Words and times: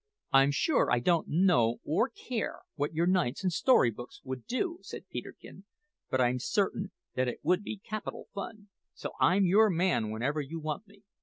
"I'm 0.33 0.49
sure 0.49 0.89
I 0.91 0.97
don't 0.97 1.27
know 1.27 1.77
or 1.85 2.09
care 2.09 2.61
what 2.73 2.91
your 2.95 3.05
knights 3.05 3.43
in 3.43 3.51
story 3.51 3.91
books 3.91 4.19
would 4.23 4.47
do," 4.47 4.79
said 4.81 5.07
Peterkin; 5.09 5.65
"but 6.09 6.19
I'm 6.19 6.39
certain 6.39 6.91
that 7.13 7.27
it 7.27 7.39
would 7.43 7.61
be 7.61 7.77
capital 7.77 8.27
fun, 8.33 8.69
so 8.95 9.11
I'm 9.19 9.45
your 9.45 9.69
man 9.69 10.09
whenever 10.09 10.41
you 10.41 10.59
want 10.59 10.87
me." 10.87 11.03